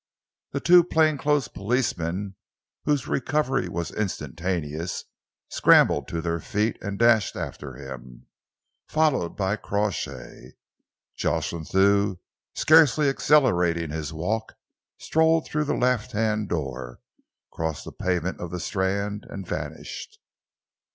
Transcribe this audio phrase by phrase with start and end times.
[0.53, 2.35] The two plainclothes policemen,
[2.85, 5.03] whose recovery was instantaneous,
[5.49, 8.25] scrambled to their feet and dashed after him,
[8.87, 10.53] followed by Crawshay.
[11.17, 12.19] Jocelyn Thew,
[12.55, 14.53] scarcely accelerating his walk,
[14.97, 16.99] strolled through the left hand door,
[17.51, 20.17] crossed the pavement of the Strand and vanished.